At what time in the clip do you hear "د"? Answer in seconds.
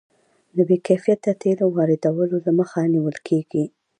0.55-0.57